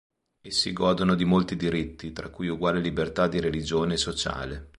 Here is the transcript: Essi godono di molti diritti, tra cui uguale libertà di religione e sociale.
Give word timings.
Essi 0.41 0.73
godono 0.73 1.13
di 1.13 1.25
molti 1.25 1.55
diritti, 1.55 2.11
tra 2.11 2.29
cui 2.29 2.47
uguale 2.47 2.79
libertà 2.79 3.27
di 3.27 3.39
religione 3.39 3.93
e 3.93 3.97
sociale. 3.97 4.69